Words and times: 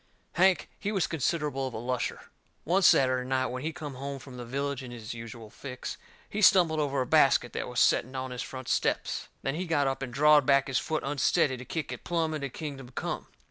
Hank, 0.33 0.67
he 0.79 0.91
was 0.91 1.05
considerable 1.05 1.67
of 1.67 1.75
a 1.75 1.77
lusher. 1.77 2.31
One 2.63 2.81
Saturday 2.81 3.29
night, 3.29 3.45
when 3.51 3.61
he 3.61 3.71
come 3.71 3.93
home 3.93 4.17
from 4.17 4.35
the 4.35 4.43
village 4.45 4.81
in 4.81 4.89
his 4.89 5.13
usual 5.13 5.51
fix, 5.51 5.95
he 6.27 6.41
stumbled 6.41 6.79
over 6.79 7.01
a 7.01 7.05
basket 7.05 7.53
that 7.53 7.67
was 7.67 7.79
setting 7.79 8.15
on 8.15 8.31
his 8.31 8.41
front 8.41 8.67
steps. 8.67 9.27
Then 9.43 9.53
he 9.53 9.65
got 9.67 9.85
up 9.85 10.01
and 10.01 10.11
drawed 10.11 10.43
back 10.43 10.65
his 10.65 10.79
foot 10.79 11.03
unsteady 11.05 11.55
to 11.55 11.65
kick 11.65 11.91
it 11.91 12.03
plumb 12.03 12.33
into 12.33 12.49
kingdom 12.49 12.89
come. 12.89 13.27